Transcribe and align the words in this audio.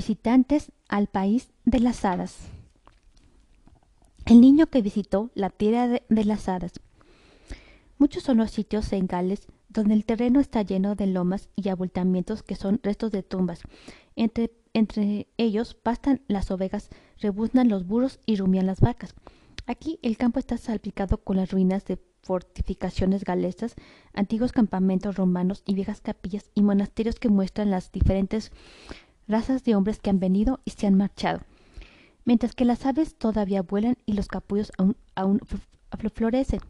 Visitantes 0.00 0.72
al 0.88 1.08
país 1.08 1.50
de 1.66 1.78
las 1.78 2.06
hadas. 2.06 2.48
El 4.24 4.40
niño 4.40 4.68
que 4.68 4.80
visitó 4.80 5.30
la 5.34 5.50
tierra 5.50 5.88
de, 5.88 6.24
las 6.24 6.48
hadas. 6.48 6.72
Muchos 7.98 8.22
son 8.22 8.38
los 8.38 8.50
sitios 8.50 8.94
en 8.94 9.06
Gales 9.06 9.46
donde 9.68 9.92
el 9.92 10.06
terreno 10.06 10.40
está 10.40 10.62
lleno 10.62 10.94
de 10.94 11.06
lomas 11.06 11.50
y 11.54 11.68
abultamientos 11.68 12.42
que 12.42 12.56
son 12.56 12.80
restos 12.82 13.12
de 13.12 13.22
tumbas. 13.22 13.60
Entre, 14.16 14.50
entre 14.72 15.28
ellos 15.36 15.74
pastan 15.74 16.22
las 16.28 16.50
ovejas, 16.50 16.88
rebuznan 17.18 17.68
los 17.68 17.86
burros 17.86 18.20
y 18.24 18.36
rumian 18.36 18.64
las 18.64 18.80
vacas. 18.80 19.14
Aquí 19.66 19.98
el 20.00 20.16
campo 20.16 20.38
está 20.38 20.56
salpicado 20.56 21.18
con 21.18 21.36
las 21.36 21.50
ruinas 21.50 21.84
de 21.84 21.98
fortificaciones 22.22 23.22
galesas, 23.22 23.74
antiguos 24.14 24.52
campamentos 24.52 25.16
romanos 25.16 25.62
y 25.66 25.74
viejas 25.74 26.00
capillas 26.00 26.50
y 26.54 26.62
monasterios 26.62 27.16
que 27.16 27.28
muestran 27.28 27.70
las 27.70 27.92
diferentes 27.92 28.50
razas 29.30 29.64
de 29.64 29.74
hombres 29.74 30.00
que 30.00 30.10
han 30.10 30.20
venido 30.20 30.60
y 30.64 30.72
se 30.72 30.86
han 30.86 30.96
marchado. 30.96 31.40
Mientras 32.24 32.54
que 32.54 32.64
las 32.64 32.84
aves 32.84 33.16
todavía 33.16 33.62
vuelan 33.62 33.96
y 34.04 34.12
los 34.12 34.28
capullos 34.28 34.72
aún, 34.76 34.96
aún 35.14 35.40
florecen. 36.14 36.60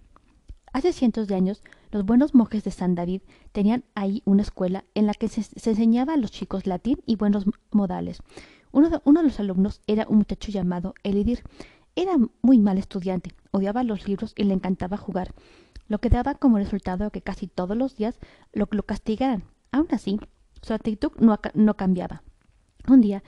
Hace 0.72 0.92
cientos 0.92 1.26
de 1.26 1.34
años, 1.34 1.62
los 1.90 2.04
buenos 2.04 2.34
monjes 2.34 2.62
de 2.62 2.70
San 2.70 2.94
David 2.94 3.22
tenían 3.50 3.84
ahí 3.96 4.22
una 4.24 4.42
escuela 4.42 4.84
en 4.94 5.06
la 5.06 5.14
que 5.14 5.28
se, 5.28 5.42
enseñaba 5.68 6.14
a 6.14 6.16
los 6.16 6.30
chicos 6.30 6.66
latín 6.66 6.98
y 7.06 7.16
buenos 7.16 7.44
modales. 7.72 8.22
Uno 8.70 8.88
de, 8.88 9.00
uno 9.04 9.20
de, 9.20 9.28
los 9.28 9.40
alumnos 9.40 9.80
era 9.88 10.06
un 10.08 10.18
muchacho 10.18 10.52
llamado 10.52 10.94
Elidir. 11.02 11.42
Era 11.96 12.16
muy 12.40 12.60
mal 12.60 12.78
estudiante, 12.78 13.34
odiaba 13.50 13.82
los 13.82 14.06
libros 14.06 14.32
y 14.36 14.44
le 14.44 14.54
encantaba 14.54 14.96
jugar, 14.96 15.34
lo 15.88 15.98
que 15.98 16.08
daba 16.08 16.36
como 16.36 16.58
resultado 16.58 17.10
que 17.10 17.20
casi 17.20 17.48
todos 17.48 17.76
los 17.76 17.96
días 17.96 18.20
lo, 18.52 18.68
castigaran. 18.68 19.42
Aún 19.72 19.88
así, 19.90 20.20
su 20.62 20.72
actitud 20.72 21.10
no 21.18 21.76
cambiaba. 21.76 22.22
Un 22.88 23.00
día, 23.00 23.22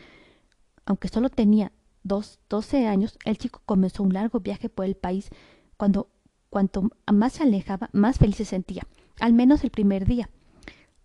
aunque 0.84 1.08
solo 1.08 1.28
tenía 1.28 1.72
dos, 2.02 2.38
doce 2.48 2.86
años, 2.86 3.18
el 3.24 3.38
chico 3.38 3.62
comenzó 3.64 4.02
un 4.02 4.12
largo 4.12 4.40
viaje 4.40 4.68
por 4.68 4.86
el 4.86 4.96
país. 4.96 5.30
Cuando 5.76 6.08
cuanto 6.50 6.90
más 7.10 7.34
se 7.34 7.44
alejaba, 7.44 7.88
más 7.92 8.18
feliz 8.18 8.36
se 8.36 8.44
sentía, 8.44 8.82
al 9.20 9.32
menos 9.32 9.64
el 9.64 9.70
primer 9.70 10.06
día. 10.06 10.28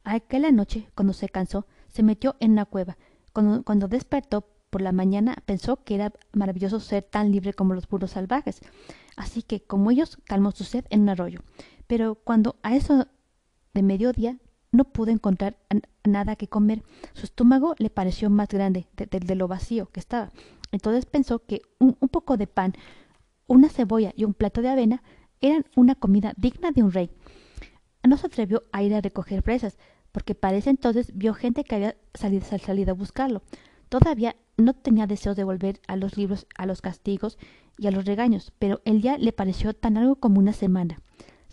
Aquella 0.03 0.51
noche, 0.51 0.89
cuando 0.95 1.13
se 1.13 1.29
cansó, 1.29 1.67
se 1.87 2.03
metió 2.03 2.35
en 2.39 2.51
una 2.51 2.65
cueva. 2.65 2.97
Cuando, 3.33 3.63
cuando 3.63 3.87
despertó 3.87 4.47
por 4.69 4.81
la 4.81 4.91
mañana, 4.91 5.37
pensó 5.45 5.83
que 5.83 5.95
era 5.95 6.13
maravilloso 6.33 6.79
ser 6.79 7.03
tan 7.03 7.31
libre 7.31 7.53
como 7.53 7.73
los 7.73 7.87
burros 7.87 8.11
salvajes. 8.11 8.59
Así 9.15 9.41
que, 9.41 9.61
como 9.61 9.91
ellos, 9.91 10.17
calmó 10.25 10.51
su 10.51 10.63
sed 10.63 10.85
en 10.89 11.01
un 11.01 11.09
arroyo. 11.09 11.41
Pero 11.87 12.15
cuando 12.15 12.57
a 12.63 12.75
eso 12.75 13.07
de 13.73 13.83
mediodía 13.83 14.37
no 14.71 14.85
pudo 14.85 15.11
encontrar 15.11 15.57
nada 16.03 16.35
que 16.35 16.47
comer. 16.47 16.83
Su 17.13 17.25
estómago 17.25 17.75
le 17.77 17.89
pareció 17.89 18.29
más 18.29 18.49
grande 18.49 18.87
de, 18.95 19.35
lo 19.35 19.47
vacío 19.47 19.87
que 19.87 19.99
estaba. 19.99 20.31
Entonces 20.71 21.05
pensó 21.05 21.39
que 21.39 21.61
un, 21.79 21.93
poco 21.93 22.37
de 22.37 22.47
pan, 22.47 22.73
una 23.47 23.69
cebolla 23.69 24.13
y 24.15 24.25
un 24.25 24.33
plato 24.33 24.61
de 24.61 24.69
avena 24.69 25.03
eran 25.39 25.65
una 25.75 25.95
comida 25.95 26.33
digna 26.37 26.71
de 26.71 26.83
un 26.83 26.91
rey. 26.91 27.09
No 28.03 28.17
se 28.17 28.27
atrevió 28.27 28.63
a 28.71 28.83
ir 28.83 28.93
a 28.93 29.01
recoger 29.01 29.43
presas, 29.43 29.77
porque 30.11 30.35
parece 30.35 30.69
entonces 30.69 31.11
vio 31.15 31.33
gente 31.33 31.63
que 31.63 31.75
había 31.75 31.97
salido, 32.13 32.45
salido 32.45 32.91
a 32.91 32.95
buscarlo. 32.95 33.41
Todavía 33.89 34.35
no 34.57 34.73
tenía 34.73 35.07
deseos 35.07 35.35
de 35.35 35.43
volver 35.43 35.79
a 35.87 35.95
los 35.95 36.17
libros, 36.17 36.47
a 36.57 36.65
los 36.65 36.81
castigos 36.81 37.37
y 37.77 37.87
a 37.87 37.91
los 37.91 38.05
regaños, 38.05 38.51
pero 38.59 38.81
el 38.85 39.01
día 39.01 39.17
le 39.17 39.31
pareció 39.31 39.73
tan 39.73 39.93
largo 39.93 40.15
como 40.15 40.39
una 40.39 40.53
semana. 40.53 40.99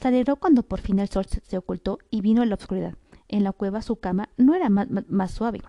Se 0.00 0.08
alegró 0.08 0.36
cuando 0.36 0.62
por 0.62 0.80
fin 0.80 0.98
el 0.98 1.08
sol 1.08 1.26
se, 1.26 1.58
ocultó 1.58 1.98
y 2.10 2.20
vino 2.20 2.44
la 2.44 2.56
oscuridad 2.56 2.94
en 3.34 3.42
la 3.42 3.52
cueva 3.52 3.82
su 3.82 3.96
cama 3.96 4.28
no 4.36 4.54
era 4.54 4.68
más, 4.68 5.30
suave. 5.32 5.60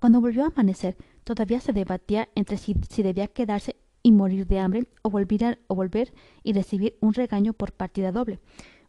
Cuando 0.00 0.22
volvió 0.22 0.44
a 0.44 0.46
amanecer, 0.46 0.96
todavía 1.22 1.60
se 1.60 1.74
debatía 1.74 2.30
entre 2.34 2.56
si, 2.56 2.74
debía 3.02 3.28
quedarse 3.28 3.76
y 4.02 4.12
morir 4.12 4.46
de 4.46 4.58
hambre 4.58 4.88
o 5.02 5.10
volver, 5.10 5.60
o 5.66 5.74
volver 5.74 6.14
y 6.42 6.54
recibir 6.54 6.96
un 7.00 7.12
regaño 7.12 7.52
por 7.52 7.72
partida 7.72 8.10
doble, 8.10 8.40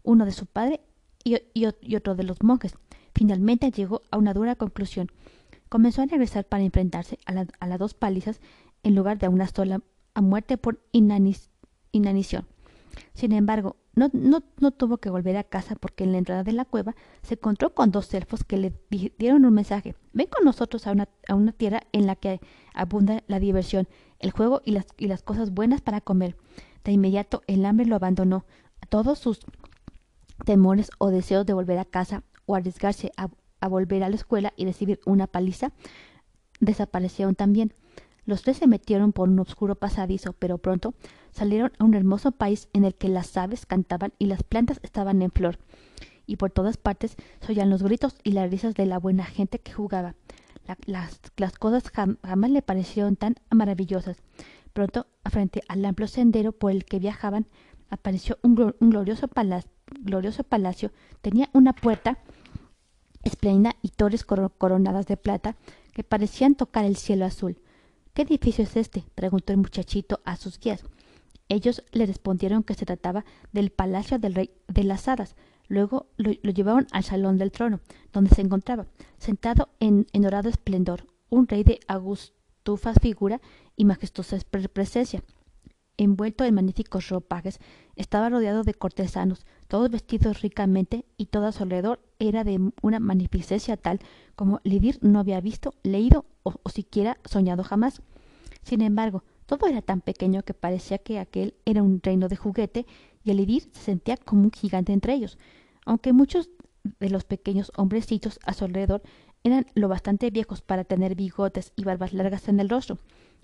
uno 0.04 0.26
de 0.26 0.32
su 0.32 0.46
padre 0.46 0.80
y, 1.26 1.96
otro 1.96 2.16
de 2.16 2.24
los 2.24 2.42
monjes. 2.42 2.74
Finalmente 3.14 3.70
llegó 3.70 4.02
a 4.12 4.18
una 4.18 4.34
dura 4.34 4.56
conclusión. 4.56 5.12
Comenzó 5.68 6.02
a 6.02 6.06
regresar 6.06 6.46
para 6.46 6.64
enfrentarse 6.64 7.20
a, 7.26 7.34
las 7.34 7.80
dos 7.80 7.94
palizas 7.96 8.40
en 8.84 8.96
lugar 8.96 9.18
de 9.18 9.26
a 9.26 9.30
una 9.30 9.48
sola 9.48 9.82
a 10.14 10.22
muerte 10.22 10.58
por 10.58 10.80
inanición. 10.94 12.46
Sin 13.14 13.34
embargo, 13.34 13.76
no, 13.98 14.12
no, 14.14 14.44
no, 14.60 14.72
tuvo 14.72 14.98
que 14.98 15.10
volver 15.10 15.38
a 15.38 15.44
casa 15.44 15.76
porque 15.76 16.04
en 16.04 16.12
la 16.12 16.20
entrada 16.20 16.44
de 16.44 16.52
la 16.52 16.66
cueva 16.66 16.96
se 17.24 17.34
encontró 17.34 17.74
con 17.74 17.90
dos 17.90 18.14
elfos 18.14 18.44
que 18.44 18.58
le 18.58 18.72
dieron 19.18 19.44
un 19.44 19.54
mensaje. 19.54 19.96
Ven 20.14 20.28
con 20.28 20.46
nosotros 20.46 20.86
a 20.86 20.92
una, 20.92 21.10
a 21.28 21.34
una 21.34 21.52
tierra 21.52 21.82
en 21.92 22.06
la 22.06 22.16
que 22.16 22.40
abunda 22.76 23.24
la 23.28 23.40
diversión, 23.40 23.88
el 24.20 24.30
juego 24.32 24.62
y 24.64 24.72
las, 24.72 24.86
y 24.98 25.08
las 25.08 25.24
cosas 25.24 25.52
buenas 25.52 25.82
para 25.82 26.00
comer. 26.00 26.38
De 26.84 26.92
inmediato 26.92 27.42
el 27.48 27.66
hambre 27.66 27.88
lo 27.88 27.96
abandonó. 27.96 28.46
Todos 28.90 29.18
sus 29.18 29.40
temores 30.46 30.92
o 31.00 31.10
deseos 31.10 31.48
de 31.48 31.54
volver 31.54 31.80
a 31.80 31.86
casa 31.86 32.24
o 32.46 32.56
arriesgarse 32.56 33.12
a, 33.18 33.30
a 33.62 33.68
volver 33.68 34.04
a 34.04 34.10
la 34.10 34.16
escuela 34.16 34.54
y 34.56 34.66
recibir 34.66 35.00
una 35.06 35.26
paliza 35.26 35.72
desaparecieron 36.60 37.34
también. 37.34 37.74
Los 38.28 38.42
tres 38.42 38.58
se 38.58 38.68
metieron 38.68 39.14
por 39.14 39.30
un 39.30 39.40
oscuro 39.40 39.76
pasadizo, 39.76 40.34
pero 40.34 40.58
pronto 40.58 40.94
salieron 41.32 41.72
a 41.80 41.86
un 41.86 41.94
hermoso 41.94 42.34
país 42.34 42.68
en 42.74 42.84
el 42.84 42.94
que 42.94 43.08
las 43.08 43.38
aves 43.38 43.66
cantaban 43.66 44.12
y 44.20 44.26
las 44.26 44.44
plantas 44.44 44.82
estaban 44.84 45.22
en 45.22 45.32
flor. 45.32 45.60
Y 46.26 46.36
por 46.36 46.52
todas 46.52 46.76
partes 46.76 47.16
se 47.40 47.54
oían 47.54 47.70
los 47.70 47.84
gritos 47.84 48.18
y 48.26 48.34
las 48.34 48.52
risas 48.52 48.76
de 48.76 48.86
la 48.86 49.00
buena 49.00 49.24
gente 49.24 49.60
que 49.60 49.72
jugaba. 49.72 50.16
las, 50.86 51.58
cosas 51.58 51.84
jamás 51.90 52.52
le 52.52 52.62
parecieron 52.62 53.16
tan 53.16 53.38
maravillosas. 53.50 54.18
Pronto, 54.74 55.08
frente 55.32 55.62
al 55.70 55.86
amplio 55.86 56.10
sendero 56.10 56.52
por 56.52 56.72
el 56.72 56.84
que 56.84 57.00
viajaban, 57.00 57.48
apareció 57.90 58.40
un, 58.42 58.56
glorioso 58.82 59.30
palacio. 59.30 60.92
Tenía 61.22 61.50
una 61.54 61.72
puerta 61.72 62.18
espléndida 63.24 63.78
y 63.82 63.88
torres 63.88 64.26
coronadas 64.26 65.08
de 65.08 65.16
plata 65.16 65.56
que 65.94 66.04
parecían 66.04 66.56
tocar 66.56 66.84
el 66.84 66.98
cielo 66.98 67.24
azul. 67.24 67.58
¿Qué 68.18 68.24
edificio 68.24 68.64
es 68.64 68.76
este? 68.76 69.04
preguntó 69.14 69.54
el 69.54 69.60
muchachito 69.60 70.22
a 70.26 70.38
sus 70.38 70.60
guías. 70.60 70.84
Ellos 71.50 71.84
le 71.92 72.08
respondieron 72.08 72.64
que 72.64 72.74
se 72.74 72.84
trataba 72.84 73.26
del 73.52 73.70
palacio 73.70 74.18
del 74.18 74.34
rey 74.34 74.50
de 74.68 74.84
las 74.84 75.08
hadas. 75.08 75.36
Luego 75.68 76.08
lo, 76.18 76.32
llevaron 76.32 76.88
al 76.94 77.04
salón 77.04 77.38
del 77.38 77.52
trono, 77.52 77.80
donde 78.12 78.34
se 78.34 78.42
encontraba, 78.42 78.88
sentado 79.20 79.70
en, 79.80 80.08
en 80.14 80.24
dorado 80.24 80.50
esplendor, 80.50 81.06
un 81.30 81.48
rey 81.48 81.64
de 81.64 81.80
augustufa 81.88 82.96
figura 82.96 83.40
y 83.76 83.86
majestuosa 83.86 84.40
presencia. 84.74 85.22
Envuelto 85.96 86.44
en 86.44 86.56
magníficos 86.56 87.10
ropajes, 87.10 87.60
estaba 87.96 88.30
rodeado 88.30 88.64
de 88.64 88.74
cortesanos, 88.74 89.46
todos 89.68 89.90
vestidos 89.90 90.42
ricamente, 90.42 91.06
y 91.18 91.28
todo 91.28 91.48
a 91.48 91.52
su 91.52 91.64
alrededor 91.64 92.00
era 92.20 92.44
de 92.44 92.72
una 92.82 93.00
magnificencia 93.00 93.78
tal 93.78 94.00
como 94.36 94.60
Lidir 94.64 95.00
no 95.02 95.20
había 95.20 95.42
visto, 95.42 95.74
leído 95.84 96.26
o, 96.44 96.54
siquiera 96.70 97.18
soñado 97.26 97.64
jamás. 97.64 98.02
Sin 98.64 98.82
embargo, 98.82 99.24
todo 99.46 99.68
era 99.68 99.82
tan 99.82 100.02
pequeño 100.02 100.44
que 100.44 100.54
parecía 100.54 100.98
que 100.98 101.20
aquel 101.20 101.56
era 101.66 101.84
un 101.84 102.02
reino 102.02 102.28
de 102.28 102.36
juguete 102.36 102.86
y 103.24 103.32
el 103.32 103.40
Idir 103.40 103.70
se 103.74 103.82
sentía 103.82 104.18
como 104.18 104.44
un 104.44 104.52
gigante 104.52 104.94
entre 104.94 105.14
ellos, 105.14 105.38
aunque 105.86 106.14
muchos 106.14 106.50
de 107.00 107.10
los 107.10 107.26
pequeños 107.26 107.72
hombrecitos 107.76 108.40
a 108.46 108.54
su 108.54 108.66
alrededor 108.66 109.02
eran 109.44 109.66
lo 109.76 109.88
bastante 109.88 110.30
viejos 110.32 110.62
para 110.62 110.84
tener 110.84 111.16
bigotes 111.16 111.74
y 111.76 111.84
barbas 111.84 112.14
largas 112.14 112.48
en 112.48 112.60
el 112.60 112.70
rostro. 112.70 113.00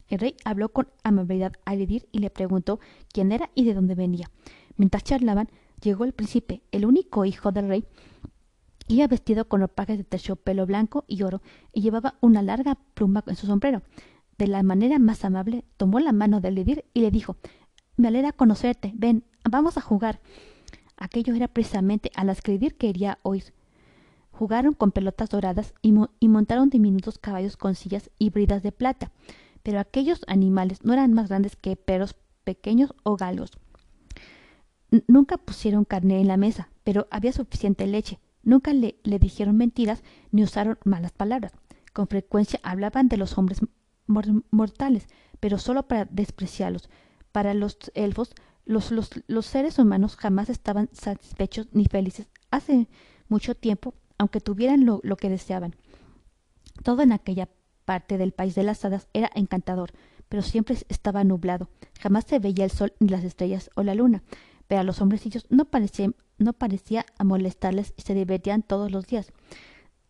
El 0.08 0.20
rey 0.20 0.36
habló 0.44 0.70
con 0.70 0.90
amabilidad 1.04 1.54
a 1.66 1.74
Elidir 1.74 2.08
y 2.12 2.20
le 2.20 2.30
preguntó 2.30 2.80
quién 3.12 3.32
era 3.32 3.50
y 3.56 3.64
de 3.66 3.74
dónde 3.74 3.96
venía. 3.96 4.30
Mientras 4.76 5.04
charlaban, 5.04 5.50
llegó 5.82 6.06
el 6.06 6.14
príncipe, 6.14 6.64
el 6.72 6.86
único 6.86 7.26
hijo 7.26 7.52
del 7.52 7.68
rey, 7.68 7.86
Iba 8.88 9.08
vestido 9.08 9.48
con 9.48 9.62
ropajes 9.62 9.98
de 9.98 10.04
terciopelo 10.04 10.66
blanco 10.66 11.06
y 11.08 11.24
oro 11.24 11.42
y 11.72 11.82
llevaba 11.82 12.16
una 12.20 12.42
larga 12.42 12.78
pluma 12.94 13.24
en 13.28 13.36
su 13.36 13.48
sombrero. 13.48 13.82
De 14.38 14.48
la 14.48 14.62
manera 14.64 15.00
más 15.00 15.24
amable 15.24 15.64
tomó 15.78 16.00
la 16.00 16.12
mano 16.12 16.42
de 16.42 16.52
Ledir 16.52 16.86
y 16.94 17.02
le 17.02 17.12
dijo 17.12 17.38
Me 17.96 18.10
alegra 18.10 18.34
conocerte. 18.34 18.92
Ven, 18.96 19.24
vamos 19.50 19.78
a 19.78 19.82
jugar. 19.82 20.20
Aquello 20.98 21.34
era 21.34 21.48
precisamente 21.48 22.12
a 22.16 22.24
las 22.24 22.42
que 22.42 22.54
Ledir 22.54 22.76
quería 22.76 23.20
oír. 23.24 23.54
Jugaron 24.32 24.74
con 24.74 24.92
pelotas 24.92 25.30
doradas 25.30 25.74
y, 25.82 25.94
y 26.20 26.28
montaron 26.28 26.70
diminutos 26.70 27.20
caballos 27.20 27.56
con 27.56 27.76
sillas 27.76 28.10
y 28.20 28.32
bridas 28.32 28.64
de 28.64 28.72
plata, 28.72 29.12
pero 29.62 29.80
aquellos 29.80 30.24
animales 30.28 30.84
no 30.84 30.92
eran 30.92 31.14
más 31.14 31.30
grandes 31.30 31.56
que 31.56 31.76
perros 31.76 32.16
pequeños 32.44 32.94
o 33.04 33.16
galgos. 33.16 33.52
Nunca 35.08 35.38
pusieron 35.38 35.86
carne 35.86 36.20
en 36.20 36.28
la 36.28 36.38
mesa, 36.38 36.70
pero 36.84 37.08
había 37.10 37.32
suficiente 37.32 37.88
leche, 37.88 38.20
Nunca 38.44 38.74
le, 38.74 38.98
le 39.04 39.20
dijeron 39.20 39.56
mentiras 39.56 40.04
ni 40.32 40.44
usaron 40.44 40.78
malas 40.84 41.14
palabras. 41.14 41.54
Con 41.94 42.08
frecuencia 42.08 42.60
hablaban 42.62 43.08
de 43.08 43.18
los 43.18 43.38
hombres 43.38 43.62
mortales, 44.06 45.08
pero 45.40 45.58
solo 45.58 45.88
para 45.88 46.06
despreciarlos. 46.06 46.90
Para 47.32 47.54
los 47.54 47.78
elfos, 47.94 48.36
los, 48.66 48.92
los, 48.92 49.10
los, 49.28 49.46
seres 49.46 49.80
humanos 49.80 50.18
jamás 50.18 50.50
estaban 50.50 50.90
satisfechos 50.92 51.68
ni 51.72 51.86
felices 51.86 52.28
hace 52.52 52.88
mucho 53.30 53.56
tiempo, 53.56 53.94
aunque 54.18 54.42
tuvieran 54.42 54.86
lo, 54.86 55.00
lo 55.04 55.16
que 55.16 55.30
deseaban. 55.30 55.76
Todo 56.84 57.02
en 57.02 57.14
aquella 57.14 57.50
parte 57.86 58.18
del 58.18 58.34
país 58.34 58.56
de 58.56 58.64
las 58.64 58.84
hadas 58.84 59.08
era 59.14 59.30
encantador, 59.36 59.92
pero 60.28 60.42
siempre 60.42 60.78
estaba 60.90 61.24
nublado. 61.24 61.70
Jamás 62.00 62.26
se 62.26 62.40
veía 62.40 62.66
el 62.66 62.72
sol, 62.72 62.94
ni 63.00 63.08
las 63.08 63.24
estrellas 63.24 63.70
o 63.76 63.84
la 63.84 63.96
luna. 63.96 64.24
A 64.78 64.84
los 64.84 65.02
hombrecillos 65.02 65.46
no 65.50 65.66
parecía, 65.66 66.12
no 66.38 66.54
parecía 66.54 67.06
molestarles 67.24 67.94
y 67.98 68.02
se 68.02 68.14
divertían 68.14 68.64
todos 68.64 68.92
los 68.92 69.08
días. 69.08 69.32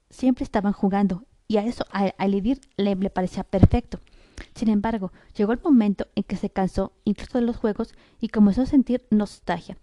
Siempre 0.10 0.44
estaban 0.44 0.74
jugando, 0.74 1.26
y 1.48 1.58
a 1.58 1.66
eso 1.66 1.86
a, 1.92 2.08
Elidir 2.24 2.62
le, 2.78 2.96
le 2.96 3.10
parecía 3.10 3.44
perfecto. 3.44 4.00
Sin 4.56 4.70
embargo, 4.70 5.12
llegó 5.36 5.54
el 5.54 5.62
momento 5.62 6.08
en 6.16 6.24
que 6.24 6.36
se 6.36 6.50
cansó 6.50 6.94
incluso 7.04 7.38
de 7.38 7.46
los 7.46 7.58
juegos 7.58 7.94
y 8.20 8.30
comenzó 8.30 8.64
a 8.64 8.66
sentir 8.66 9.06
nostalgia. 9.10 9.78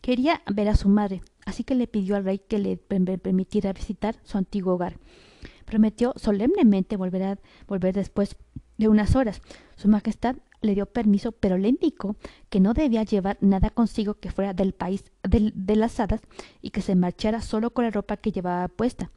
Quería 0.00 0.42
ver 0.46 0.68
a 0.68 0.76
su 0.76 0.88
madre, 0.88 1.22
así 1.44 1.64
que 1.64 1.74
le 1.74 1.88
pidió 1.88 2.16
al 2.16 2.24
rey 2.24 2.38
que 2.38 2.58
le 2.58 2.76
permitiera 2.76 3.72
visitar 3.72 4.16
su 4.22 4.38
antiguo 4.38 4.74
hogar. 4.74 4.98
Prometió 5.64 6.12
solemnemente 6.16 6.96
volver, 6.96 7.22
a, 7.22 7.38
volver 7.66 7.94
después 7.94 8.36
de 8.78 8.88
unas 8.88 9.16
horas. 9.16 9.40
Su 9.76 9.88
Majestad 9.88 10.36
le 10.60 10.74
dio 10.74 10.86
permiso, 10.86 11.32
pero 11.32 11.58
le 11.58 11.68
indicó 11.68 12.16
que 12.48 12.60
no 12.60 12.74
debía 12.74 13.02
llevar 13.02 13.38
nada 13.40 13.70
consigo 13.70 14.14
que 14.14 14.30
fuera 14.30 14.54
del 14.54 14.72
país 14.72 15.04
de 15.22 15.76
las 15.76 16.00
hadas 16.00 16.20
y 16.62 16.70
que 16.70 16.82
se 16.82 16.94
marchara 16.94 17.40
solo 17.40 17.70
con 17.70 17.84
la 17.84 17.90
ropa 17.90 18.16
que 18.16 18.32
llevaba 18.32 18.68
puesta. 18.68 19.10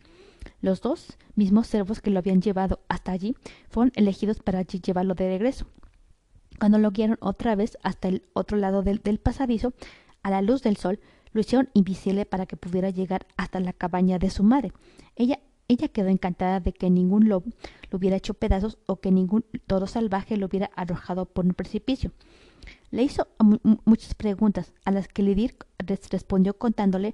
Los 0.62 0.81
dos 0.81 1.18
mismos 1.36 1.68
servos 1.68 2.01
que 2.01 2.12
lo 2.12 2.19
habían 2.19 2.41
llevado 2.41 2.80
hasta 2.88 3.12
allí 3.12 3.36
fueron 3.69 3.91
elegidos 3.95 4.39
para 4.39 4.62
llevarlo 4.62 5.15
de 5.15 5.27
regreso. 5.27 5.68
Cuando 6.59 6.77
lo 6.77 6.91
guiaron 6.91 7.18
otra 7.21 7.56
vez 7.56 7.77
hasta 7.83 8.09
el 8.09 8.24
otro 8.33 8.57
lado 8.57 8.83
del, 8.83 9.00
del 9.00 9.19
pasadizo, 9.19 9.74
a 10.24 10.30
la 10.30 10.41
luz 10.41 10.62
del 10.62 10.77
sol, 10.77 11.00
lo 11.31 11.41
hicieron 11.41 11.69
invisible 11.74 12.25
para 12.25 12.45
que 12.45 12.57
pudiera 12.57 12.89
llegar 12.89 13.27
hasta 13.38 13.59
la 13.59 13.74
cabaña 13.74 14.19
de 14.19 14.30
su 14.30 14.44
madre. 14.44 14.74
Ella 15.15 15.39
ella 15.69 15.88
quedó 15.88 16.10
encantada 16.10 16.60
de 16.60 16.74
que 16.74 16.89
ningún 16.89 17.30
lobo 17.30 17.45
lo 17.89 17.98
hubiera 17.98 18.18
hecho 18.18 18.33
pedazos 18.33 18.77
o 18.88 18.98
que 18.98 19.12
ningún 19.12 19.45
toro 19.68 19.88
salvaje 19.88 20.36
lo 20.36 20.48
hubiera 20.48 20.71
arrojado 20.75 21.25
por 21.25 21.45
un 21.45 21.54
precipicio. 21.54 22.12
Le 22.92 23.04
hizo 23.04 23.27
muchas 23.86 24.16
preguntas, 24.16 24.74
a 24.83 24.92
las 24.92 25.07
que 25.07 25.24
Lidir 25.24 25.56
respondió 26.10 26.57
contándole 26.57 27.13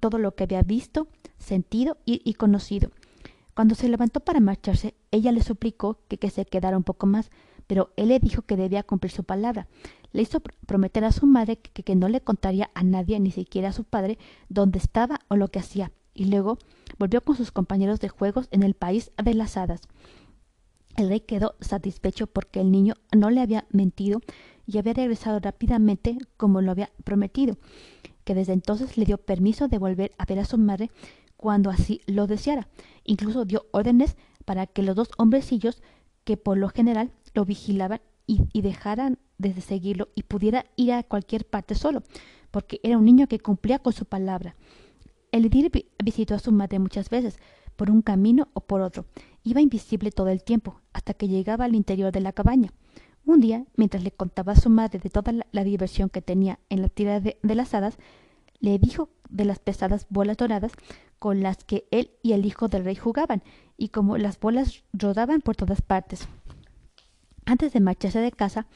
todo 0.00 0.18
lo 0.18 0.34
que 0.34 0.44
había 0.44 0.62
visto, 0.62 1.06
sentido 1.38 1.98
y, 2.06 2.32
conocido. 2.34 2.90
Cuando 3.54 3.74
se 3.74 3.90
levantó 3.90 4.20
para 4.20 4.40
marcharse, 4.40 4.94
ella 5.10 5.30
le 5.30 5.42
suplicó 5.42 5.98
que, 6.08 6.30
se 6.30 6.46
quedara 6.46 6.78
un 6.78 6.84
poco 6.84 7.06
más, 7.06 7.30
pero 7.66 7.92
él 7.96 8.08
le 8.08 8.18
dijo 8.18 8.42
que 8.42 8.56
debía 8.56 8.82
cumplir 8.82 9.12
su 9.12 9.24
palabra. 9.24 9.68
Le 10.12 10.22
hizo 10.22 10.40
prometer 10.40 11.04
a 11.04 11.12
su 11.12 11.26
madre 11.26 11.58
que, 11.58 11.82
que 11.82 11.94
no 11.94 12.08
le 12.08 12.22
contaría 12.22 12.70
a 12.74 12.82
nadie, 12.82 13.20
ni 13.20 13.30
siquiera 13.30 13.68
a 13.68 13.72
su 13.72 13.84
padre, 13.84 14.18
dónde 14.48 14.78
estaba 14.78 15.20
o 15.28 15.36
lo 15.36 15.48
que 15.48 15.58
hacía, 15.58 15.92
y 16.14 16.26
luego 16.26 16.58
volvió 17.02 17.20
con 17.20 17.34
sus 17.34 17.50
compañeros 17.50 17.98
de 17.98 18.08
juegos 18.08 18.46
en 18.52 18.62
el 18.62 18.74
país 18.74 19.10
de 19.20 19.34
las 19.34 19.56
hadas. 19.56 19.80
El 20.96 21.08
rey 21.08 21.18
quedó 21.18 21.56
satisfecho 21.58 22.28
porque 22.28 22.60
el 22.60 22.70
niño 22.70 22.94
no 23.10 23.28
le 23.28 23.40
había 23.40 23.66
mentido 23.70 24.20
y 24.68 24.78
había 24.78 24.92
regresado 24.92 25.40
rápidamente 25.40 26.16
como 26.36 26.60
lo 26.60 26.70
había 26.70 26.92
prometido, 27.02 27.58
que 28.22 28.36
desde 28.36 28.52
entonces 28.52 28.96
le 28.96 29.04
dio 29.04 29.18
permiso 29.18 29.66
de 29.66 29.78
volver 29.78 30.12
a 30.16 30.26
ver 30.26 30.38
a 30.38 30.44
su 30.44 30.58
madre 30.58 30.92
cuando 31.36 31.70
así 31.70 32.02
lo 32.06 32.28
deseara. 32.28 32.68
Incluso 33.02 33.46
dio 33.46 33.66
órdenes 33.72 34.16
para 34.44 34.68
que 34.68 34.84
los 34.84 34.94
dos 34.94 35.08
hombrecillos 35.18 35.82
que 36.22 36.36
por 36.36 36.56
lo 36.56 36.68
general 36.68 37.10
lo 37.34 37.44
vigilaban 37.44 38.00
y, 38.28 38.42
y 38.52 38.62
dejaran 38.62 39.18
de 39.38 39.60
seguirlo 39.60 40.10
y 40.14 40.22
pudiera 40.22 40.66
ir 40.76 40.92
a 40.92 41.02
cualquier 41.02 41.46
parte 41.46 41.74
solo, 41.74 42.04
porque 42.52 42.78
era 42.84 42.96
un 42.96 43.04
niño 43.04 43.26
que 43.26 43.40
cumplía 43.40 43.80
con 43.80 43.92
su 43.92 44.04
palabra. 44.04 44.54
El 45.32 45.46
Edir 45.46 45.72
visitó 46.04 46.34
a 46.34 46.38
su 46.38 46.52
madre 46.52 46.78
muchas 46.78 47.08
veces, 47.08 47.38
por 47.76 47.90
un 47.90 48.02
camino 48.02 48.48
o 48.52 48.60
por 48.60 48.82
otro. 48.82 49.06
Iba 49.42 49.62
invisible 49.62 50.12
todo 50.12 50.28
el 50.28 50.44
tiempo, 50.44 50.82
hasta 50.92 51.14
que 51.14 51.26
llegaba 51.26 51.64
al 51.64 51.74
interior 51.74 52.12
de 52.12 52.20
la 52.20 52.34
cabaña. 52.34 52.70
Un 53.24 53.40
día, 53.40 53.64
mientras 53.74 54.04
le 54.04 54.10
contaba 54.10 54.52
a 54.52 54.60
su 54.60 54.68
madre 54.68 54.98
de 54.98 55.08
toda 55.08 55.32
la, 55.50 55.64
diversión 55.64 56.10
que 56.10 56.20
tenía 56.20 56.58
en 56.68 56.82
la 56.82 56.90
tira 56.90 57.18
de, 57.18 57.38
las 57.42 57.72
hadas, 57.72 57.96
le 58.60 58.78
dijo 58.78 59.08
de 59.30 59.46
las 59.46 59.58
pesadas 59.58 60.06
bolas 60.10 60.36
doradas 60.36 60.72
con 61.18 61.42
las 61.42 61.64
que 61.64 61.86
él 61.90 62.10
y 62.22 62.32
el 62.32 62.44
hijo 62.44 62.68
del 62.68 62.84
rey 62.84 62.96
jugaban, 62.96 63.42
y 63.78 63.88
como 63.88 64.18
las 64.18 64.38
bolas 64.38 64.84
rodaban 64.92 65.40
por 65.40 65.56
todas 65.56 65.80
partes. 65.80 66.28
Antes 67.46 67.72
de 67.72 67.80
marcharse 67.80 68.18
de 68.18 68.32
casa, 68.32 68.66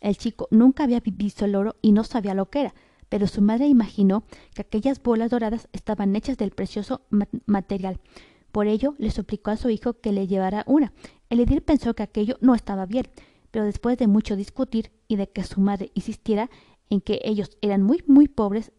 el 0.00 0.16
chico 0.16 0.48
nunca 0.50 0.84
había 0.84 1.00
visto 1.04 1.44
el 1.44 1.56
oro 1.56 1.76
y 1.82 1.92
no 1.92 2.04
sabía 2.04 2.32
lo 2.32 2.48
que 2.48 2.60
era, 2.62 2.74
pero 3.10 3.26
su 3.26 3.42
madre 3.42 3.66
imaginó 3.66 4.24
que 4.54 4.62
aquellas 4.62 5.02
bolas 5.02 5.30
doradas 5.30 5.68
estaban 5.72 6.16
hechas 6.16 6.38
del 6.38 6.52
precioso 6.52 7.02
material. 7.44 8.00
Por 8.52 8.66
ello 8.66 8.94
le 8.98 9.10
suplicó 9.10 9.50
a 9.50 9.56
su 9.56 9.68
hijo 9.68 9.94
que 9.94 10.12
le 10.12 10.26
llevara 10.26 10.64
una. 10.66 10.92
El 11.28 11.40
edil 11.40 11.60
pensó 11.60 11.94
que 11.94 12.04
aquello 12.04 12.36
no 12.40 12.54
estaba 12.54 12.86
bien, 12.86 13.06
pero 13.50 13.64
después 13.64 13.98
de 13.98 14.06
mucho 14.06 14.36
discutir 14.36 14.92
y 15.08 15.16
de 15.16 15.28
que 15.28 15.44
su 15.44 15.60
madre 15.60 15.90
insistiera 15.94 16.48
en 16.88 17.00
que 17.00 17.20
ellos 17.24 17.58
eran 17.60 17.82
muy 17.82 18.02
muy 18.06 18.28
pobres 18.28 18.72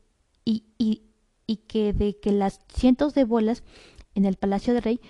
y, 0.43 0.63
y, 0.77 1.03
y 1.45 1.57
que 1.57 1.93
de 1.93 2.17
que 2.17 2.31
las 2.31 2.61
cientos 2.73 3.13
de 3.13 3.25
bolas 3.25 3.63
en 4.15 4.25
el 4.25 4.37
palacio 4.37 4.73
del 4.73 4.83
rey 4.83 5.01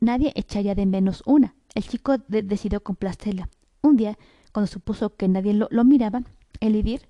nadie 0.00 0.32
echaría 0.34 0.74
de 0.74 0.86
menos 0.86 1.22
una. 1.26 1.54
El 1.74 1.84
chico 1.84 2.16
decidió 2.28 2.82
complacerla. 2.82 3.48
Un 3.82 3.96
día, 3.96 4.18
cuando 4.52 4.66
supuso 4.66 5.14
que 5.14 5.28
nadie 5.28 5.54
lo, 5.54 5.68
lo 5.70 5.84
miraba, 5.84 6.22
el 6.60 6.74
edil 6.74 7.02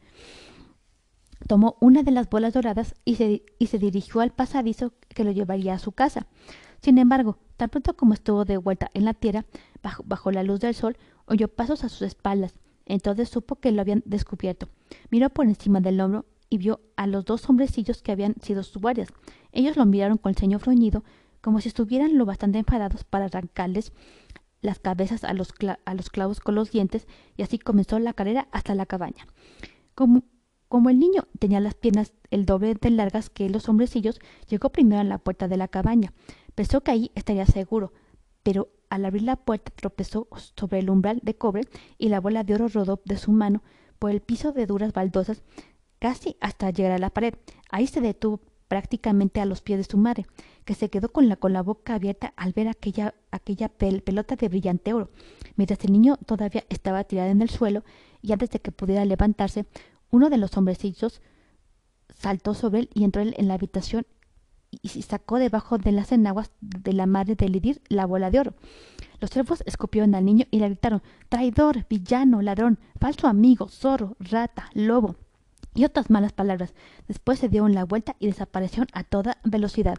tomó 1.47 1.77
una 1.81 2.03
de 2.03 2.11
las 2.11 2.29
bolas 2.29 2.55
doradas 2.55 2.95
y 3.05 3.17
se, 3.17 3.45
y 3.59 3.67
se 3.67 3.79
dirigió 3.79 4.21
al 4.21 4.33
pasadizo 4.33 4.93
que 5.09 5.25
lo 5.25 5.31
llevaría 5.31 5.75
a 5.75 5.79
su 5.79 5.93
casa. 5.93 6.27
Sin 6.83 6.99
embargo, 6.99 7.39
tan 7.57 7.71
pronto 7.71 7.97
como 7.97 8.15
estuvo 8.15 8.45
de 8.45 8.57
vuelta 8.57 8.91
en 8.95 9.05
la 9.05 9.15
tierra, 9.15 9.45
bajo, 9.83 10.03
bajo 10.07 10.31
la 10.31 10.43
luz 10.43 10.61
del 10.61 10.75
sol, 10.75 10.97
oyó 11.27 11.49
pasos 11.49 11.85
a 11.85 11.89
sus 11.89 12.03
espaldas. 12.03 12.55
Entonces 12.87 13.29
supo 13.29 13.57
que 13.57 13.73
lo 13.73 13.81
habían 13.81 14.03
descubierto. 14.07 14.69
Miró 15.11 15.31
por 15.31 15.47
encima 15.47 15.81
del 15.81 16.01
hombro 16.01 16.25
y 16.49 16.59
vio 16.59 16.81
a 16.97 17.07
los 17.07 17.25
dos 17.25 17.49
hombrecillos 17.49 18.03
que 18.03 18.13
habían 18.13 18.35
sido 18.41 18.63
sus 18.63 18.81
guardias. 18.81 19.09
Ellos 19.53 19.77
lo 19.77 19.85
miraron 19.87 20.19
con 20.19 20.31
el 20.31 20.37
ceño 20.37 20.59
fruñido, 20.59 21.05
como 21.41 21.61
si 21.61 21.69
estuvieran 21.69 22.17
lo 22.17 22.25
bastante 22.25 22.59
enfadados 22.59 23.05
para 23.05 23.27
arrancarles 23.27 23.93
las 24.61 24.79
cabezas 24.79 25.25
a 25.25 25.35
los, 25.35 25.53
a 25.85 25.95
los 25.95 26.11
clavos 26.11 26.41
con 26.41 26.55
los 26.55 26.73
dientes, 26.73 27.07
y 27.37 27.43
así 27.43 27.59
comenzó 27.59 27.99
la 27.99 28.13
carrera 28.13 28.49
hasta 28.51 28.75
la 28.75 28.87
cabaña. 28.87 29.27
Como 29.95 30.25
como 30.69 30.91
el 30.91 30.99
niño 30.99 31.27
tenía 31.39 31.61
las 31.61 31.75
piernas 31.75 32.13
el 32.31 32.47
doble 32.47 32.75
de 32.75 32.91
largas 32.91 33.31
que 33.31 33.49
los 33.49 33.69
hombrecillos, 33.69 34.21
llegó 34.49 34.71
primero 34.71 35.01
a 35.01 35.05
la 35.05 35.19
puerta 35.19 35.49
de 35.49 35.57
la 35.57 35.69
cabaña. 35.69 36.13
Pensó 36.55 36.83
que 36.83 36.91
ahí 36.91 37.11
estaría 37.15 37.47
seguro, 37.47 37.93
pero 38.43 38.69
al 38.91 39.05
abrir 39.05 39.23
la 39.23 39.37
puerta 39.37 39.73
tropezó 39.75 40.29
sobre 40.57 40.81
el 40.81 40.91
umbral 40.91 41.21
de 41.23 41.37
cobre 41.37 41.63
y 41.99 42.09
la 42.09 42.21
bola 42.21 42.45
de 42.45 42.55
oro 42.55 42.69
rodó 42.69 43.01
de 43.05 43.17
su 43.17 43.33
mano 43.33 43.63
por 43.99 44.11
el 44.11 44.21
piso 44.21 44.53
de 44.53 44.67
duras 44.67 44.93
baldosas 44.93 45.43
casi 45.99 46.37
hasta 46.41 46.71
llegar 46.71 46.93
a 46.93 46.99
la 46.99 47.11
pared. 47.11 47.35
Ahí 47.71 47.87
se 47.87 48.01
detuvo 48.01 48.41
prácticamente 48.69 49.41
a 49.41 49.47
los 49.47 49.63
pies 49.63 49.79
de 49.79 49.85
su 49.85 49.97
madre, 49.97 50.27
que 50.65 50.75
se 50.75 50.91
quedó 50.91 51.09
con 51.09 51.29
la, 51.29 51.37
con 51.37 51.55
la 51.55 51.63
boca 51.63 51.95
abierta 51.95 52.35
al 52.37 52.53
ver 52.53 52.69
aquella, 52.69 53.15
aquella 53.31 53.71
pelota 53.71 54.37
de 54.37 54.49
brillante 54.49 54.93
oro, 54.93 55.11
mientras 55.57 55.83
el 55.85 55.93
niño 55.93 56.19
todavía 56.27 56.65
estaba 56.69 57.05
tirado 57.05 57.31
en 57.31 57.41
el 57.41 57.49
suelo 57.49 57.83
y 58.21 58.33
antes 58.33 58.51
de 58.51 58.61
que 58.61 58.71
pudiera 58.71 59.05
levantarse, 59.07 59.65
uno 60.11 60.31
de 60.31 60.39
los 60.39 60.57
hombrecillos 60.57 61.21
saltó 62.15 62.55
sobre 62.55 62.81
él 62.81 62.91
y 62.95 63.05
entró 63.05 63.23
en 63.23 63.49
la 63.49 63.55
habitación 63.55 64.07
y 64.71 64.89
sacó 65.03 65.39
debajo 65.39 65.79
de 65.79 65.93
las 65.93 66.13
enaguas 66.13 66.51
de 66.61 66.93
la 66.93 67.07
madre 67.07 67.35
de 67.35 67.49
Lidir 67.49 67.81
la 67.89 68.07
bola 68.07 68.31
de 68.31 68.41
oro. 68.41 68.55
Los 69.21 69.31
servos 69.31 69.63
escupieron 69.67 70.15
al 70.15 70.25
niño 70.25 70.47
y 70.51 70.61
le 70.61 70.69
gritaron 70.69 71.03
traidor, 71.29 71.87
villano, 71.89 72.43
ladrón, 72.43 72.79
falso 73.01 73.27
amigo, 73.29 73.69
zorro, 73.69 74.17
rata, 74.21 74.71
lobo 74.75 75.17
y 75.75 75.85
otras 75.85 76.11
malas 76.11 76.33
palabras. 76.33 76.75
Después 77.07 77.39
se 77.39 77.49
dieron 77.49 77.75
la 77.75 77.85
vuelta 77.85 78.17
y 78.19 78.27
desaparecieron 78.27 78.89
a 78.93 79.05
toda 79.05 79.39
velocidad. 79.45 79.99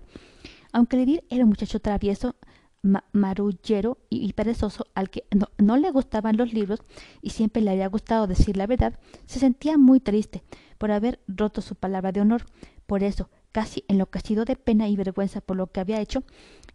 Aunque 0.72 0.98
Lidir 0.98 1.24
era 1.30 1.44
un 1.44 1.50
muchacho 1.50 1.80
travieso, 1.80 2.36
marullero 2.82 3.98
y, 4.10 4.32
perezoso 4.34 4.88
al 4.96 5.10
que 5.10 5.26
no, 5.58 5.78
le 5.78 5.92
gustaban 5.92 6.38
los 6.38 6.54
libros 6.54 6.80
y 7.22 7.32
siempre 7.32 7.62
le 7.62 7.72
había 7.72 7.88
gustado 7.88 8.28
decir 8.28 8.58
la 8.58 8.68
verdad, 8.68 9.00
se 9.26 9.40
sentía 9.40 9.78
muy 9.78 10.00
triste 10.00 10.44
por 10.78 10.92
haber 10.92 11.20
roto 11.28 11.62
su 11.62 11.76
palabra 11.76 12.12
de 12.12 12.22
honor. 12.22 12.46
Por 12.86 13.04
eso, 13.04 13.30
casi 13.52 13.84
enloquecido 13.88 14.46
de 14.46 14.56
pena 14.56 14.88
y 14.88 14.96
vergüenza 14.96 15.42
por 15.42 15.58
lo 15.58 15.68
que 15.68 15.80
había 15.80 16.02
hecho, 16.02 16.24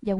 y 0.00 0.10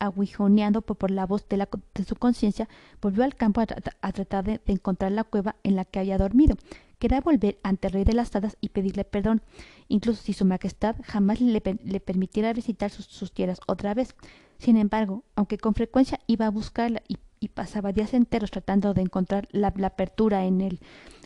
aguijoneando 0.00 0.80
por, 0.80 1.10
la 1.10 1.26
voz 1.26 1.46
de, 1.48 1.66
su 2.06 2.16
conciencia, 2.16 2.68
volvió 3.02 3.22
al 3.22 3.34
campo 3.34 3.60
a, 3.60 3.66
tratar 4.12 4.44
de, 4.44 4.60
encontrar 4.66 5.12
la 5.12 5.24
cueva 5.24 5.56
en 5.62 5.76
la 5.76 5.84
que 5.84 5.98
había 5.98 6.16
dormido. 6.16 6.56
Quería 6.98 7.20
volver 7.20 7.58
ante 7.62 7.88
el 7.88 7.92
rey 7.92 8.04
de 8.04 8.14
las 8.14 8.34
hadas 8.34 8.56
y 8.62 8.70
pedirle 8.70 9.04
perdón, 9.04 9.42
incluso 9.88 10.22
si 10.22 10.32
su 10.32 10.46
majestad 10.46 10.96
jamás 11.04 11.42
le, 11.42 11.60
permitiera 11.60 12.54
visitar 12.54 12.90
sus 12.90 13.32
tierras 13.32 13.60
otra 13.66 13.92
vez. 13.92 14.14
Sin 14.58 14.76
embargo, 14.76 15.24
aunque 15.34 15.58
con 15.58 15.74
frecuencia 15.74 16.20
iba 16.26 16.46
a 16.46 16.50
buscarla 16.50 17.02
y, 17.08 17.18
pasaba 17.54 17.92
días 17.92 18.12
enteros 18.12 18.50
tratando 18.50 18.92
de 18.92 19.02
encontrar 19.02 19.46
la, 19.52 19.68
apertura 19.68 20.46
en 20.46 20.60
el 20.60 20.80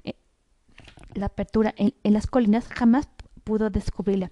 eh, 0.04 0.16
la 1.14 1.26
apertura 1.26 1.74
en, 1.76 1.94
las 2.12 2.26
colinas, 2.26 2.68
jamás 2.68 3.08
pudo 3.44 3.70
descubrirla. 3.70 4.30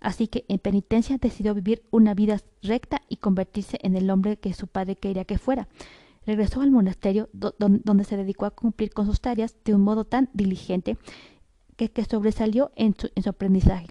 Así 0.00 0.28
que 0.28 0.44
en 0.48 0.58
penitencia 0.58 1.18
decidió 1.18 1.54
vivir 1.54 1.82
una 1.90 2.14
vida 2.14 2.38
recta 2.62 3.02
y 3.08 3.16
convertirse 3.16 3.78
en 3.82 3.96
el 3.96 4.10
hombre 4.10 4.38
que 4.38 4.54
su 4.54 4.66
padre 4.66 4.96
quería 4.96 5.24
que 5.24 5.38
fuera. 5.38 5.68
Regresó 6.26 6.62
al 6.62 6.70
monasterio 6.70 7.28
donde 7.32 8.04
se 8.04 8.16
dedicó 8.16 8.46
a 8.46 8.50
cumplir 8.50 8.92
con 8.92 9.06
sus 9.06 9.20
tareas 9.20 9.54
de 9.64 9.74
un 9.74 9.82
modo 9.82 10.04
tan 10.04 10.28
diligente 10.32 10.96
que, 11.76 12.04
sobresalió 12.04 12.72
en 12.76 12.94
su, 12.94 13.28
aprendizaje. 13.28 13.86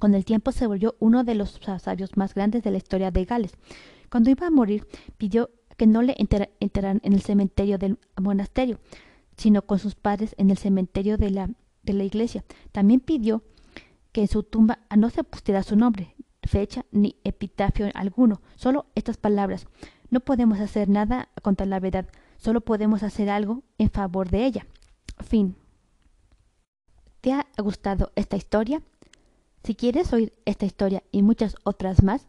Con 0.00 0.14
el 0.14 0.24
tiempo 0.24 0.50
se 0.50 0.66
volvió 0.66 0.96
uno 0.98 1.24
de 1.24 1.34
los 1.34 1.60
sabios 1.78 2.16
más 2.16 2.34
grandes 2.34 2.62
de 2.62 2.70
la 2.70 2.78
historia 2.78 3.10
de 3.10 3.26
Gales. 3.26 3.52
Cuando 4.10 4.30
iba 4.30 4.46
a 4.46 4.50
morir, 4.50 4.86
pidió 5.18 5.50
que 5.76 5.86
no 5.86 6.00
le 6.00 6.16
enteraran 6.18 7.00
en 7.04 7.12
el 7.12 7.20
cementerio 7.20 7.76
del 7.76 7.98
monasterio, 8.18 8.80
sino 9.36 9.60
con 9.62 9.78
sus 9.78 9.94
padres 9.94 10.34
en 10.38 10.50
el 10.50 10.56
cementerio 10.56 11.18
de 11.18 11.30
la, 11.30 11.50
de 11.82 11.92
la 11.92 12.04
iglesia. 12.04 12.44
También 12.72 13.00
pidió 13.00 13.44
que 14.12 14.22
en 14.22 14.28
su 14.28 14.42
tumba 14.42 14.78
no 14.96 15.10
se 15.10 15.22
pusiera 15.22 15.62
su 15.62 15.76
nombre, 15.76 16.16
fecha 16.42 16.86
ni 16.92 17.16
epitafio 17.22 17.90
alguno, 17.92 18.40
solo 18.56 18.86
estas 18.94 19.18
palabras. 19.18 19.66
No 20.08 20.20
podemos 20.20 20.60
hacer 20.60 20.88
nada 20.88 21.28
contra 21.42 21.66
la 21.66 21.78
verdad, 21.78 22.06
solo 22.38 22.62
podemos 22.62 23.02
hacer 23.02 23.28
algo 23.28 23.64
en 23.76 23.90
favor 23.90 24.30
de 24.30 24.46
ella. 24.46 24.66
Fin. 25.18 25.56
¿Te 27.20 27.32
ha 27.32 27.46
gustado 27.58 28.12
esta 28.16 28.38
historia? 28.38 28.82
Si 29.62 29.74
quieres 29.74 30.12
oír 30.12 30.32
esta 30.44 30.66
historia 30.66 31.02
y 31.12 31.22
muchas 31.22 31.56
otras 31.64 32.02
más, 32.02 32.26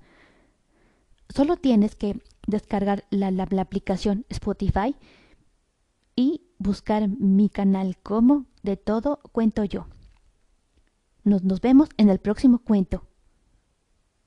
solo 1.29 1.57
tienes 1.57 1.95
que 1.95 2.21
descargar 2.47 3.05
la, 3.09 3.43
aplicación 3.61 4.25
Spotify 4.29 4.95
y 6.15 6.41
buscar 6.59 7.07
mi 7.07 7.49
canal 7.49 7.97
como 7.97 8.45
de 8.63 8.77
todo 8.77 9.21
cuento 9.31 9.63
yo. 9.63 9.87
Nos, 11.23 11.43
nos 11.43 11.61
vemos 11.61 11.89
en 11.97 12.09
el 12.09 12.19
próximo 12.19 12.59
cuento, 12.59 13.07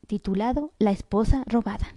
titulado 0.07 0.73
La 0.79 0.91
esposa 0.93 1.45
robada. 1.47 1.95